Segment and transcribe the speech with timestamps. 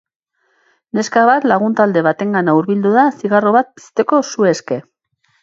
[0.99, 4.81] Neska bat lagun talde batengana hurbildu da zigarro bat pizteko su eske.